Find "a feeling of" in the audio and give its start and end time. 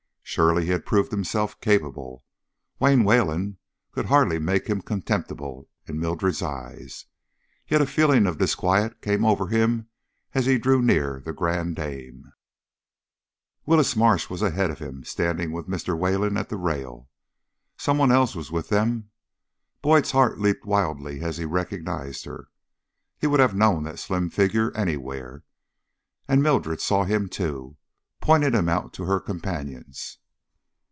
7.81-8.37